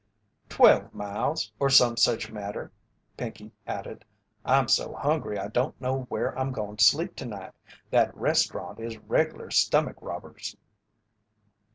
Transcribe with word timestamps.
"Twelve 0.49 0.95
miles, 0.95 1.51
or 1.59 1.69
some 1.69 1.95
such 1.95 2.31
matter." 2.31 2.71
Pinkey 3.17 3.51
added: 3.67 4.03
"I'm 4.43 4.67
so 4.67 4.93
hungry 4.93 5.37
I 5.37 5.47
don't 5.47 5.79
know 5.79 6.07
where 6.09 6.35
I'm 6.39 6.51
goin' 6.51 6.77
to 6.77 6.83
sleep 6.83 7.15
to 7.17 7.25
night. 7.27 7.53
That 7.91 8.17
restaurant 8.17 8.79
is 8.79 8.97
reg'lar 8.97 9.51
stummick 9.51 10.01
robbers." 10.01 10.57